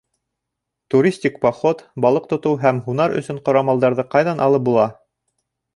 Туристик 0.93 1.35
поход, 1.43 1.83
балыҡ 2.07 2.27
тотоу 2.33 2.59
һәм 2.65 2.81
һунар 2.89 3.17
өсөн 3.21 3.45
ҡорамалдарҙы 3.51 4.09
ҡайҙан 4.17 4.45
алып 4.49 4.71
була? 4.73 4.93